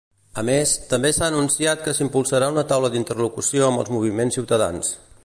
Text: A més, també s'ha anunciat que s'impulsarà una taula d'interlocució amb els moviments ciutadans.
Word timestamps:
A 0.41 0.43
més, 0.47 0.71
també 0.93 1.11
s'ha 1.17 1.25
anunciat 1.27 1.85
que 1.89 1.93
s'impulsarà 1.97 2.49
una 2.55 2.65
taula 2.73 2.93
d'interlocució 2.97 3.69
amb 3.69 3.85
els 3.85 3.93
moviments 3.99 4.39
ciutadans. 4.41 4.95